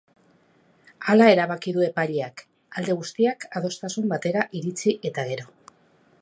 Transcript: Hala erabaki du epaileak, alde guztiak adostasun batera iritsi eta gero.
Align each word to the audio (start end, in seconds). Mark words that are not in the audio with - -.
Hala 1.11 1.27
erabaki 1.33 1.73
du 1.75 1.83
epaileak, 1.87 2.43
alde 2.81 2.95
guztiak 3.03 3.47
adostasun 3.61 4.09
batera 4.15 4.47
iritsi 4.61 4.97
eta 5.13 5.29
gero. 5.33 5.51